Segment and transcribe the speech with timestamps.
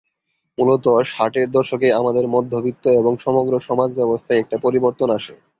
[0.57, 5.33] মূলত ষাটের দশকে আমাদের মধ্যবিত্ত এবং সমগ্র সমাজব্যবস্থায় একটা পরিবর্তন আসে।